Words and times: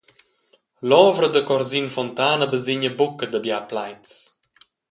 L’ovra 0.89 1.27
da 1.31 1.41
Corsin 1.49 1.87
Fontana 1.95 2.45
basegna 2.51 2.91
buca 2.99 3.25
da 3.29 3.39
bia 3.43 3.59
plaids. 3.69 4.11